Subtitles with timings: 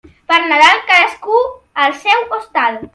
[0.31, 1.39] Per Nadal, cadascú
[1.85, 2.87] al seu hostal.